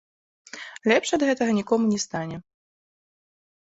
[0.91, 2.37] Лепш ад гэтага нікому не стане.